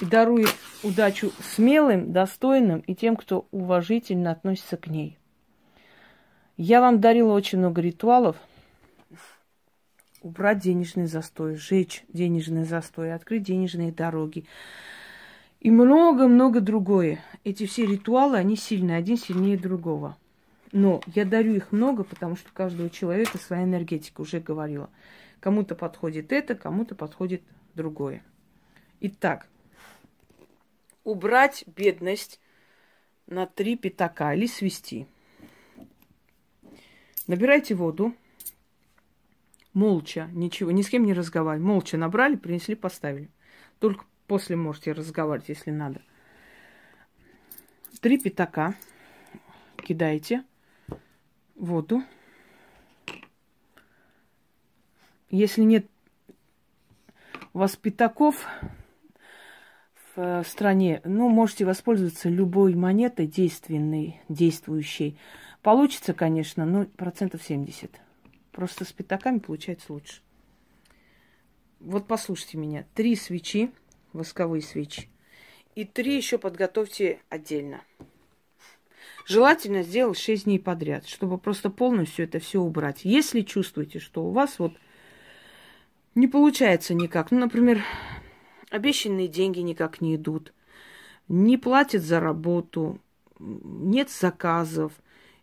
и 0.00 0.04
дарует 0.04 0.54
удачу 0.82 1.32
смелым, 1.40 2.12
достойным 2.12 2.80
и 2.80 2.94
тем, 2.94 3.16
кто 3.16 3.46
уважительно 3.50 4.30
относится 4.30 4.76
к 4.76 4.88
ней. 4.88 5.18
Я 6.56 6.80
вам 6.80 7.00
дарила 7.00 7.32
очень 7.32 7.58
много 7.58 7.80
ритуалов. 7.80 8.36
Убрать 10.22 10.60
денежный 10.60 11.06
застой, 11.06 11.56
сжечь 11.56 12.04
денежный 12.08 12.64
застой, 12.64 13.12
открыть 13.12 13.42
денежные 13.42 13.92
дороги. 13.92 14.46
И 15.60 15.70
много-много 15.70 16.60
другое. 16.60 17.20
Эти 17.42 17.66
все 17.66 17.86
ритуалы, 17.86 18.36
они 18.38 18.56
сильные, 18.56 18.98
один 18.98 19.16
сильнее 19.16 19.58
другого. 19.58 20.16
Но 20.72 21.00
я 21.14 21.24
дарю 21.24 21.54
их 21.54 21.72
много, 21.72 22.04
потому 22.04 22.36
что 22.36 22.48
у 22.50 22.54
каждого 22.54 22.90
человека 22.90 23.38
своя 23.38 23.64
энергетика, 23.64 24.20
уже 24.20 24.40
говорила. 24.40 24.90
Кому-то 25.40 25.74
подходит 25.74 26.32
это, 26.32 26.54
кому-то 26.54 26.94
подходит 26.94 27.42
другое. 27.74 28.22
Итак, 29.00 29.48
убрать 31.04 31.64
бедность 31.66 32.40
на 33.26 33.46
три 33.46 33.76
пятака 33.76 34.34
или 34.34 34.46
свести– 34.46 35.06
Набирайте 37.26 37.74
воду. 37.74 38.14
Молча, 39.72 40.28
ничего, 40.32 40.70
ни 40.70 40.82
с 40.82 40.88
кем 40.88 41.04
не 41.04 41.14
разговаривать. 41.14 41.66
Молча 41.66 41.96
набрали, 41.96 42.36
принесли, 42.36 42.74
поставили. 42.74 43.30
Только 43.78 44.04
после 44.26 44.56
можете 44.56 44.92
разговаривать, 44.92 45.48
если 45.48 45.70
надо. 45.70 46.02
Три 48.00 48.18
пятака 48.18 48.74
кидаете 49.78 50.44
воду. 51.54 52.02
Если 55.30 55.62
нет 55.62 55.86
у 57.54 57.58
вас 57.60 57.74
пятаков 57.74 58.46
в 60.16 60.20
э, 60.40 60.44
стране, 60.44 61.00
ну, 61.04 61.28
можете 61.28 61.64
воспользоваться 61.64 62.28
любой 62.28 62.74
монетой 62.74 63.26
действенной, 63.26 64.20
действующей. 64.28 65.18
Получится, 65.62 66.14
конечно, 66.14 66.64
но 66.64 66.84
процентов 66.84 67.42
70. 67.42 67.90
Просто 68.52 68.84
с 68.84 68.92
пятаками 68.92 69.38
получается 69.38 69.92
лучше. 69.92 70.20
вот 71.80 72.06
послушайте 72.06 72.58
меня. 72.58 72.84
Три 72.94 73.16
свечи, 73.16 73.70
восковые 74.12 74.62
свечи. 74.62 75.08
И 75.74 75.84
три 75.84 76.16
еще 76.16 76.38
подготовьте 76.38 77.20
отдельно. 77.30 77.80
Желательно 79.26 79.82
сделать 79.82 80.18
6 80.18 80.44
дней 80.44 80.60
подряд, 80.60 81.08
чтобы 81.08 81.38
просто 81.38 81.70
полностью 81.70 82.26
это 82.26 82.38
все 82.38 82.60
убрать. 82.60 83.00
Если 83.04 83.40
чувствуете, 83.40 83.98
что 83.98 84.22
у 84.22 84.30
вас 84.30 84.58
вот 84.58 84.74
не 86.14 86.28
получается 86.28 86.94
никак, 86.94 87.30
ну, 87.30 87.40
например, 87.40 87.82
обещанные 88.74 89.28
деньги 89.28 89.60
никак 89.60 90.00
не 90.00 90.16
идут, 90.16 90.52
не 91.28 91.56
платят 91.56 92.02
за 92.02 92.18
работу, 92.18 92.98
нет 93.38 94.10
заказов, 94.10 94.92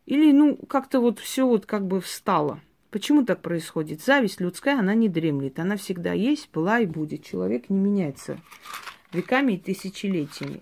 или, 0.05 0.31
ну, 0.33 0.57
как-то 0.57 0.99
вот 0.99 1.19
все 1.19 1.47
вот 1.47 1.65
как 1.65 1.87
бы 1.87 2.01
встало. 2.01 2.59
Почему 2.89 3.23
так 3.23 3.41
происходит? 3.41 4.01
Зависть 4.01 4.41
людская, 4.41 4.79
она 4.79 4.93
не 4.95 5.07
дремлет. 5.07 5.59
Она 5.59 5.77
всегда 5.77 6.11
есть, 6.11 6.49
была 6.51 6.79
и 6.79 6.85
будет. 6.85 7.23
Человек 7.23 7.69
не 7.69 7.77
меняется 7.77 8.37
веками 9.13 9.53
и 9.53 9.57
тысячелетиями. 9.57 10.61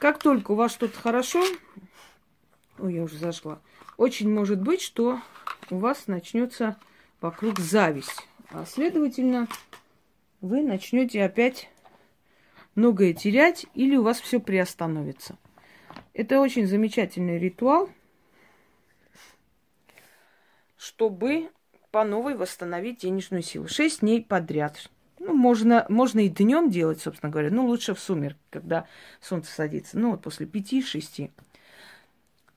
Как 0.00 0.18
только 0.18 0.52
у 0.52 0.54
вас 0.56 0.72
что-то 0.72 0.98
хорошо, 0.98 1.44
Ой, 2.80 2.94
я 2.94 3.04
уже 3.04 3.18
зашла. 3.18 3.60
Очень 3.96 4.32
может 4.32 4.60
быть, 4.60 4.80
что 4.80 5.20
у 5.70 5.78
вас 5.78 6.08
начнется 6.08 6.76
вокруг 7.20 7.60
зависть. 7.60 8.26
А 8.50 8.64
следовательно, 8.64 9.46
вы 10.40 10.62
начнете 10.62 11.24
опять 11.24 11.68
многое 12.74 13.12
терять 13.12 13.66
или 13.74 13.96
у 13.96 14.02
вас 14.02 14.20
все 14.20 14.40
приостановится. 14.40 15.36
Это 16.14 16.40
очень 16.40 16.66
замечательный 16.66 17.38
ритуал, 17.38 17.90
чтобы 20.76 21.50
по 21.90 22.04
новой 22.04 22.36
восстановить 22.36 23.00
денежную 23.00 23.42
силу. 23.42 23.66
Шесть 23.68 24.00
дней 24.00 24.22
подряд. 24.22 24.90
Ну, 25.18 25.34
можно, 25.34 25.84
можно 25.88 26.20
и 26.20 26.28
днем 26.28 26.70
делать, 26.70 27.00
собственно 27.00 27.30
говоря. 27.30 27.50
Ну, 27.50 27.66
лучше 27.66 27.94
в 27.94 28.00
сумер, 28.00 28.36
когда 28.50 28.86
солнце 29.20 29.50
садится. 29.52 29.98
Ну, 29.98 30.12
вот 30.12 30.22
после 30.22 30.46
пяти-шести. 30.46 31.32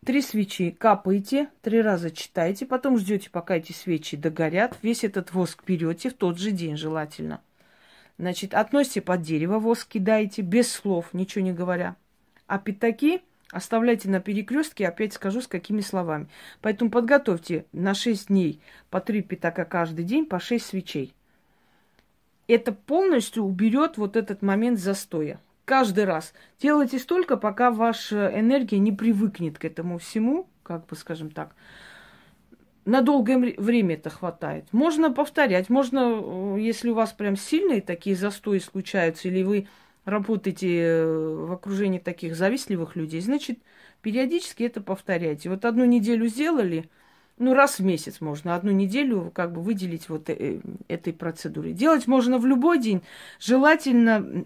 Три 0.06 0.22
свечи 0.22 0.72
капаете, 0.72 1.50
три 1.62 1.82
раза 1.82 2.10
читаете, 2.10 2.66
потом 2.66 2.98
ждете, 2.98 3.30
пока 3.30 3.58
эти 3.58 3.72
свечи 3.72 4.18
догорят. 4.18 4.78
Весь 4.82 5.04
этот 5.04 5.32
воск 5.34 5.64
берете 5.66 6.10
в 6.10 6.14
тот 6.14 6.38
же 6.40 6.52
день 6.52 6.76
желательно. 6.76 7.42
Значит, 8.22 8.54
относите 8.54 9.01
под 9.01 9.24
дерево, 9.24 9.58
воск 9.58 9.88
кидаете, 9.88 10.44
без 10.44 10.72
слов, 10.72 11.12
ничего 11.12 11.44
не 11.44 11.54
говоря. 11.54 11.96
А 12.46 12.60
пятаки 12.60 13.24
оставляйте 13.50 14.10
на 14.10 14.20
перекрестке, 14.20 14.88
опять 14.88 15.13
скажу, 15.13 15.42
с 15.42 15.48
какими 15.48 15.82
словами. 15.82 16.28
Поэтому 16.62 16.92
подготовьте 16.92 17.66
на 17.74 17.96
6 17.96 18.28
дней 18.28 18.62
по 18.92 19.01
3 19.01 19.24
пятака 19.24 19.66
каждый 19.66 20.06
день, 20.06 20.28
по 20.28 20.40
6 20.40 20.63
свечей. 20.63 21.16
Это 22.48 22.74
полностью 22.74 23.42
уберет 23.42 23.98
вот 23.98 24.16
этот 24.16 24.44
момент 24.44 24.78
застоя 24.78 25.40
каждый 25.66 26.04
раз. 26.04 26.36
Делайте 26.60 27.00
столько, 27.00 27.38
пока 27.38 27.72
ваша 27.72 28.32
энергия 28.40 28.78
не 28.78 28.92
привыкнет 28.92 29.58
к 29.58 29.66
этому 29.66 29.98
всему, 29.98 30.48
как 30.62 30.86
бы 30.86 30.96
скажем 30.96 31.32
так. 31.32 31.56
На 32.86 33.02
долгое 33.02 33.38
время 33.58 33.96
это 33.96 34.10
хватает. 34.10 34.66
Можно 34.72 35.12
повторять, 35.12 35.70
можно, 35.70 36.56
э, 36.56 36.58
если 36.60 36.90
у 36.90 36.96
вас 36.96 37.12
прям 37.12 37.36
сильные 37.36 37.82
такие 37.82 38.16
застои 38.16 38.58
случаются, 38.58 39.28
или 39.28 39.44
вы 39.44 39.68
работаете 40.06 40.80
э, 40.80 41.36
в 41.46 41.52
окружении 41.52 42.00
таких 42.00 42.36
завистливых 42.36 42.96
людей, 42.96 43.22
значит, 43.22 43.60
периодически 44.02 44.64
это 44.64 44.82
повторяйте. 44.82 45.50
Вот 45.50 45.64
одну 45.66 45.86
неделю 45.86 46.28
сделали, 46.28 46.90
ну, 47.38 47.54
раз 47.54 47.78
в 47.78 47.84
месяц 47.84 48.20
можно, 48.20 48.56
одну 48.56 48.72
неделю 48.72 49.32
как 49.34 49.52
бы 49.52 49.62
выделить 49.62 50.10
вот 50.10 50.30
э, 50.30 50.60
этой 50.88 51.14
процедуре. 51.14 51.74
Делать 51.74 52.08
можно 52.08 52.40
в 52.40 52.48
любой 52.48 52.80
день. 52.80 53.04
Желательно 53.40 54.46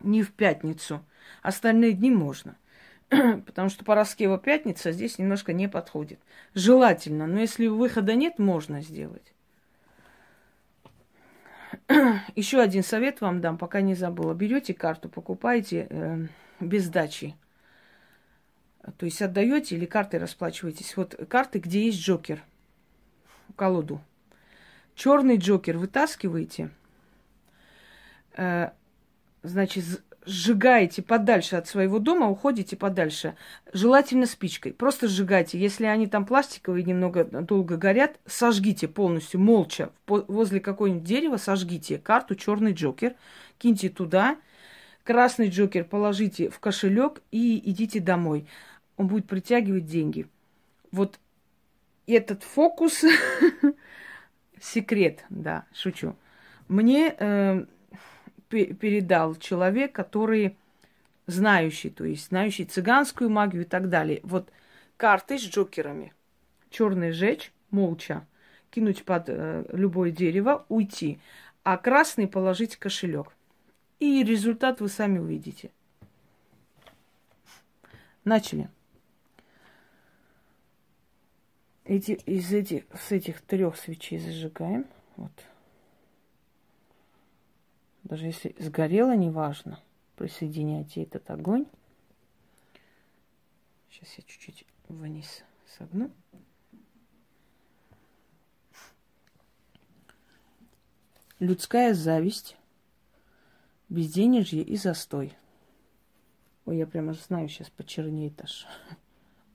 не 0.00 0.22
в 0.22 0.32
пятницу. 0.32 1.00
Остальные 1.42 1.92
дни 1.92 2.10
можно. 2.10 2.56
Потому 3.46 3.68
что 3.68 3.84
Пороскева 3.84 4.38
пятница 4.38 4.90
здесь 4.92 5.18
немножко 5.18 5.52
не 5.52 5.68
подходит. 5.68 6.18
Желательно, 6.54 7.26
но 7.26 7.40
если 7.40 7.66
выхода 7.66 8.14
нет, 8.14 8.38
можно 8.38 8.80
сделать. 8.80 9.34
Еще 12.34 12.60
один 12.60 12.82
совет 12.82 13.20
вам 13.20 13.42
дам, 13.42 13.58
пока 13.58 13.82
не 13.82 13.94
забыла. 13.94 14.32
Берете 14.32 14.72
карту, 14.72 15.10
покупаете 15.10 15.86
э, 15.90 16.26
без 16.58 16.86
сдачи. 16.86 17.36
То 18.96 19.04
есть 19.04 19.20
отдаете 19.20 19.76
или 19.76 19.84
картой 19.84 20.18
расплачиваетесь. 20.18 20.96
Вот 20.96 21.14
карты, 21.28 21.58
где 21.58 21.84
есть 21.86 22.00
джокер. 22.00 22.42
Колоду. 23.56 24.00
Черный 24.94 25.36
джокер 25.36 25.76
вытаскиваете. 25.76 26.70
Э, 28.36 28.70
значит, 29.42 29.84
сжигаете 30.24 31.02
подальше 31.02 31.56
от 31.56 31.66
своего 31.66 31.98
дома, 31.98 32.28
уходите 32.28 32.76
подальше. 32.76 33.34
Желательно 33.72 34.26
спичкой. 34.26 34.72
Просто 34.72 35.08
сжигайте. 35.08 35.58
Если 35.58 35.84
они 35.84 36.06
там 36.06 36.24
пластиковые, 36.26 36.84
немного 36.84 37.24
долго 37.24 37.76
горят, 37.76 38.18
сожгите 38.26 38.88
полностью, 38.88 39.40
молча. 39.40 39.90
Возле 40.06 40.60
какого-нибудь 40.60 41.04
дерева 41.04 41.36
сожгите 41.36 41.98
карту 41.98 42.34
черный 42.34 42.72
джокер, 42.72 43.14
киньте 43.58 43.88
туда. 43.88 44.36
Красный 45.04 45.48
джокер 45.48 45.84
положите 45.84 46.48
в 46.48 46.60
кошелек 46.60 47.22
и 47.32 47.70
идите 47.70 48.00
домой. 48.00 48.46
Он 48.96 49.08
будет 49.08 49.26
притягивать 49.26 49.86
деньги. 49.86 50.26
Вот 50.92 51.18
этот 52.06 52.44
фокус, 52.44 53.04
секрет, 54.60 55.24
да, 55.30 55.64
шучу. 55.72 56.14
Мне 56.68 57.14
э, 57.18 57.64
передал 58.52 59.34
человек, 59.36 59.92
который 59.92 60.56
знающий, 61.26 61.90
то 61.90 62.04
есть 62.04 62.28
знающий 62.28 62.64
цыганскую 62.64 63.30
магию 63.30 63.62
и 63.62 63.66
так 63.66 63.88
далее. 63.88 64.20
Вот 64.22 64.50
карты 64.96 65.38
с 65.38 65.42
джокерами. 65.42 66.12
Черный 66.70 67.12
жечь, 67.12 67.52
молча, 67.70 68.26
кинуть 68.70 69.04
под 69.04 69.24
э, 69.28 69.64
любое 69.72 70.10
дерево, 70.10 70.64
уйти. 70.68 71.18
А 71.64 71.76
красный 71.76 72.26
положить 72.26 72.76
кошелек. 72.76 73.32
И 74.00 74.24
результат 74.24 74.80
вы 74.80 74.88
сами 74.88 75.18
увидите. 75.18 75.70
Начали. 78.24 78.68
Эти, 81.84 82.12
из 82.12 82.52
этих, 82.52 82.84
с 82.94 83.12
этих 83.12 83.40
трех 83.42 83.76
свечей 83.76 84.18
зажигаем. 84.18 84.86
Вот. 85.16 85.32
Даже 88.12 88.26
если 88.26 88.54
сгорело, 88.58 89.16
неважно. 89.16 89.80
Присоединяйте 90.16 91.02
этот 91.02 91.30
огонь. 91.30 91.64
Сейчас 93.88 94.18
я 94.18 94.24
чуть-чуть 94.24 94.66
вниз 94.86 95.42
согну. 95.78 96.10
Людская 101.38 101.94
зависть, 101.94 102.58
безденежье 103.88 104.62
и 104.62 104.76
застой. 104.76 105.32
Ой, 106.66 106.76
я 106.76 106.86
прямо 106.86 107.14
знаю, 107.14 107.48
сейчас 107.48 107.70
почернеет 107.70 108.38
аж. 108.42 108.66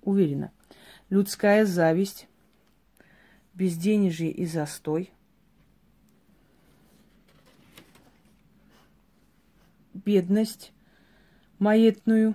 Уверена. 0.02 0.52
Людская 1.12 1.64
зависть, 1.64 2.28
безденежье 3.54 4.32
и 4.32 4.48
застой– 4.48 5.12
бедность 10.08 10.72
маетную, 11.60 12.34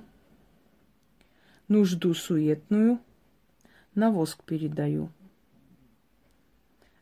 нужду 1.68 2.12
суетную 2.12 3.00
на 3.94 4.10
воск 4.10 4.44
передаю, 4.44 5.10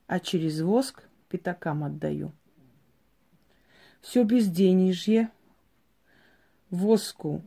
а 0.07 0.21
через 0.21 0.61
воск 0.61 1.09
пятакам 1.29 1.83
отдаю. 1.83 2.31
Все 4.01 4.23
безденежье 4.23 5.33
воску 6.71 7.43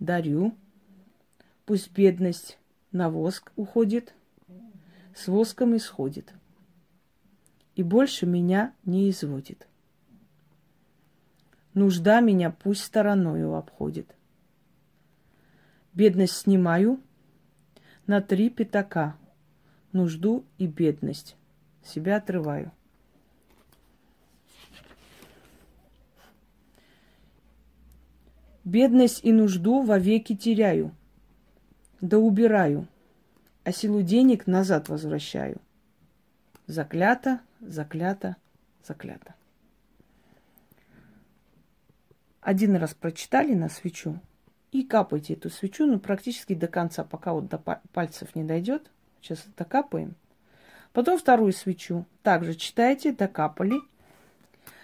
дарю, 0.00 0.56
пусть 1.64 1.92
бедность 1.92 2.58
на 2.90 3.08
воск 3.08 3.52
уходит, 3.54 4.14
с 5.14 5.28
воском 5.28 5.76
исходит, 5.76 6.34
и 7.76 7.84
больше 7.84 8.26
меня 8.26 8.74
не 8.84 9.10
изводит. 9.10 9.68
Нужда 11.74 12.20
меня 12.20 12.50
пусть 12.50 12.84
стороною 12.84 13.54
обходит. 13.54 14.14
Бедность 15.92 16.36
снимаю 16.36 17.00
на 18.06 18.20
три 18.20 18.48
пятака. 18.48 19.16
Нужду 19.92 20.44
и 20.58 20.66
бедность. 20.66 21.36
Себя 21.82 22.16
отрываю. 22.16 22.72
Бедность 28.64 29.22
и 29.22 29.30
нужду 29.30 29.82
вовеки 29.82 30.34
теряю, 30.34 30.94
да 32.00 32.16
убираю, 32.16 32.88
а 33.62 33.72
силу 33.72 34.00
денег 34.00 34.46
назад 34.46 34.88
возвращаю. 34.88 35.60
Заклято, 36.66 37.40
заклято, 37.60 38.36
заклято. 38.82 39.34
Один 42.44 42.76
раз 42.76 42.92
прочитали 42.92 43.54
на 43.54 43.70
свечу 43.70 44.20
и 44.70 44.82
капайте 44.82 45.32
эту 45.32 45.48
свечу, 45.48 45.86
ну, 45.86 45.98
практически 45.98 46.54
до 46.54 46.68
конца, 46.68 47.02
пока 47.02 47.32
вот 47.32 47.48
до 47.48 47.56
пальцев 47.92 48.36
не 48.36 48.44
дойдет. 48.44 48.90
Сейчас 49.22 49.46
докапаем. 49.56 50.14
Потом 50.92 51.16
вторую 51.16 51.54
свечу. 51.54 52.04
Также 52.22 52.54
читайте, 52.54 53.12
докапали. 53.12 53.80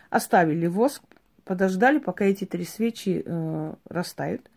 Оставили 0.08 0.68
воск, 0.68 1.02
подождали, 1.44 1.98
пока 1.98 2.24
эти 2.24 2.46
три 2.46 2.64
свечи 2.64 3.22
э, 3.26 3.74
растают. 3.84 4.50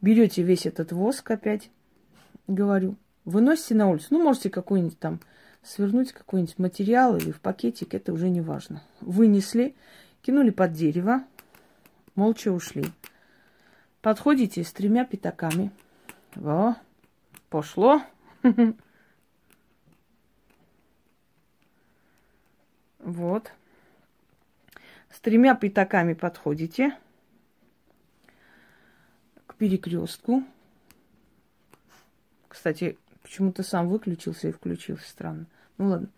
Берете 0.00 0.42
весь 0.42 0.66
этот 0.66 0.90
воск 0.90 1.30
опять, 1.30 1.70
говорю, 2.48 2.96
выносите 3.24 3.76
на 3.76 3.88
улицу. 3.88 4.08
Ну, 4.10 4.24
можете 4.24 4.50
какой-нибудь 4.50 4.98
там 4.98 5.20
свернуть 5.62 6.12
какой-нибудь 6.12 6.58
материал 6.58 7.16
или 7.16 7.30
в 7.30 7.40
пакетик, 7.40 7.94
это 7.94 8.12
уже 8.12 8.30
не 8.30 8.40
важно. 8.40 8.82
Вынесли, 9.00 9.76
кинули 10.22 10.50
под 10.50 10.72
дерево, 10.72 11.22
молча 12.16 12.50
ушли. 12.50 12.84
Подходите 14.00 14.64
с 14.64 14.72
тремя 14.72 15.04
пятаками. 15.04 15.70
Во, 16.34 16.76
пошло. 17.48 18.02
Вот. 22.98 23.52
С 25.10 25.20
тремя 25.20 25.54
пятаками 25.54 26.12
подходите 26.12 26.98
к 29.46 29.54
перекрестку. 29.54 30.42
Кстати, 32.48 32.98
почему-то 33.22 33.62
сам 33.62 33.88
выключился 33.88 34.48
и 34.48 34.52
включился. 34.52 35.08
Странно. 35.08 35.46
Ну 35.78 35.88
ладно. 35.90 36.08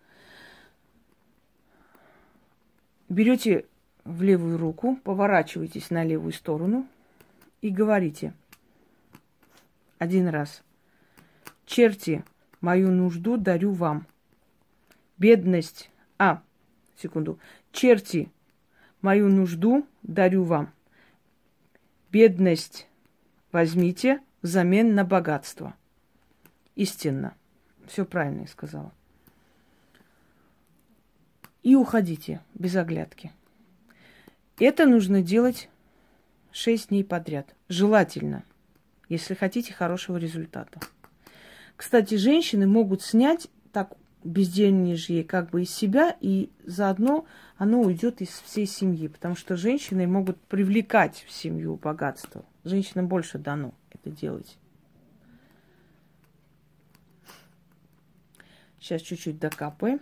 Берете 3.11 3.67
в 4.09 4.23
левую 4.23 4.59
руку, 4.59 4.97
поворачиваетесь 5.05 5.90
на 5.90 6.05
левую 6.05 6.33
сторону 6.33 6.87
и 7.61 7.71
говорите 7.71 8.33
один 9.99 10.29
раз. 10.29 10.62
Черти, 11.66 12.25
мою 12.61 12.90
нужду 12.90 13.37
дарю 13.37 13.73
вам. 13.73 14.07
Бедность. 15.18 15.90
А, 16.18 16.42
секунду. 16.97 17.38
Черти, 17.73 18.31
мою 19.03 19.29
нужду 19.29 19.87
дарю 20.03 20.44
вам. 20.44 20.73
Бедность 22.11 22.88
возьмите 23.53 24.21
взамен 24.40 24.94
на 24.94 25.05
богатство. 25.05 25.75
Истинно. 26.75 27.35
Все 27.87 28.05
правильно 28.05 28.42
я 28.42 28.47
сказала 28.47 28.92
и 31.62 31.75
уходите 31.75 32.40
без 32.55 32.77
оглядки. 32.77 33.31
Это 34.61 34.87
нужно 34.87 35.23
делать 35.23 35.68
6 36.51 36.88
дней 36.88 37.05
подряд. 37.05 37.55
Желательно, 37.68 38.44
если 39.09 39.35
хотите 39.35 39.73
хорошего 39.73 40.16
результата. 40.16 40.81
Кстати, 41.77 42.16
женщины 42.16 42.66
могут 42.66 43.03
снять 43.03 43.49
так 43.73 43.92
безденежье 44.25 45.23
как 45.23 45.51
бы 45.51 45.62
из 45.62 45.71
себя, 45.71 46.16
и 46.21 46.51
заодно 46.64 47.25
оно 47.57 47.81
уйдет 47.81 48.21
из 48.21 48.31
всей 48.31 48.66
семьи, 48.66 49.07
потому 49.07 49.37
что 49.37 49.57
женщины 49.57 50.09
могут 50.09 50.40
привлекать 50.40 51.25
в 51.29 51.31
семью 51.31 51.77
богатство. 51.77 52.44
Женщинам 52.64 53.07
больше 53.07 53.38
дано 53.38 53.75
это 53.90 54.11
делать. 54.11 54.59
Сейчас 58.81 59.03
чуть-чуть 59.03 59.38
докапаем. 59.38 60.01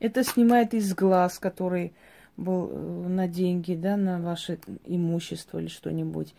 Это 0.00 0.24
снимает 0.24 0.72
из 0.72 0.94
глаз, 0.94 1.38
который 1.38 1.92
был 2.38 2.70
э, 2.72 3.08
на 3.08 3.28
деньги, 3.28 3.74
да, 3.74 3.96
на 3.96 4.18
ваше 4.18 4.58
имущество 4.86 5.58
или 5.58 5.68
что-нибудь. 5.68 6.34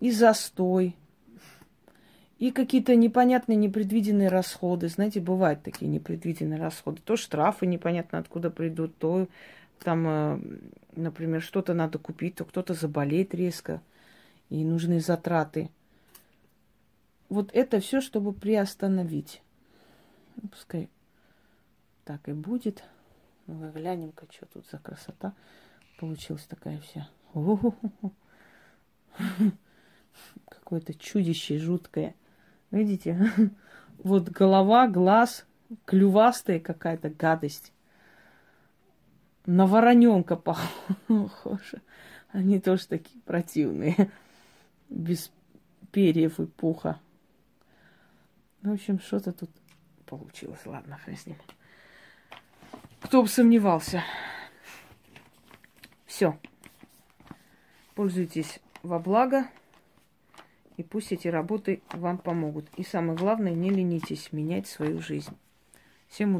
И 0.00 0.10
застой, 0.10 0.96
и 2.38 2.50
какие-то 2.52 2.96
непонятные, 2.96 3.56
непредвиденные 3.56 4.28
расходы. 4.28 4.88
Знаете, 4.88 5.20
бывают 5.20 5.62
такие 5.62 5.88
непредвиденные 5.88 6.58
расходы. 6.58 7.02
То 7.04 7.16
штрафы 7.16 7.66
непонятно 7.66 8.18
откуда 8.18 8.50
придут, 8.50 8.96
то 8.96 9.28
там, 9.84 10.06
э, 10.08 10.40
например, 10.96 11.42
что-то 11.42 11.74
надо 11.74 11.98
купить, 11.98 12.36
то 12.36 12.46
кто-то 12.46 12.72
заболеет 12.72 13.34
резко, 13.34 13.82
и 14.48 14.64
нужны 14.64 15.00
затраты. 15.00 15.68
Вот 17.28 17.50
это 17.52 17.78
все, 17.80 18.00
чтобы 18.00 18.32
приостановить. 18.32 19.42
Пускай 20.50 20.88
так 22.10 22.28
и 22.28 22.32
будет. 22.32 22.82
Ну, 23.46 23.70
глянем-ка, 23.70 24.26
что 24.32 24.44
тут 24.46 24.66
за 24.66 24.78
красота 24.78 25.32
получилась 25.96 26.42
такая 26.42 26.80
вся. 26.80 27.08
Какое-то 30.48 30.92
чудище 30.94 31.58
жуткое. 31.58 32.16
Видите? 32.72 33.30
Вот 34.02 34.30
голова, 34.30 34.88
глаз, 34.88 35.46
клювастая 35.84 36.58
какая-то 36.58 37.10
гадость. 37.10 37.72
На 39.46 39.66
вороненка 39.66 40.34
похоже. 40.36 41.82
Они 42.32 42.58
тоже 42.58 42.88
такие 42.88 43.20
противные. 43.20 44.10
Без 44.88 45.30
перьев 45.92 46.40
и 46.40 46.46
пуха. 46.46 46.98
В 48.62 48.72
общем, 48.72 48.98
что-то 48.98 49.32
тут 49.32 49.50
получилось. 50.06 50.66
Ладно, 50.66 50.96
хрен 50.96 51.16
с 51.16 51.26
ним. 51.26 51.36
Кто 53.00 53.22
бы 53.22 53.28
сомневался. 53.28 54.04
Все. 56.06 56.38
Пользуйтесь 57.94 58.60
во 58.82 58.98
благо. 58.98 59.46
И 60.76 60.82
пусть 60.82 61.12
эти 61.12 61.28
работы 61.28 61.82
вам 61.92 62.18
помогут. 62.18 62.66
И 62.76 62.84
самое 62.84 63.18
главное, 63.18 63.52
не 63.52 63.70
ленитесь 63.70 64.32
менять 64.32 64.66
свою 64.66 65.00
жизнь. 65.00 65.36
Всем 66.08 66.36
удачи. 66.36 66.38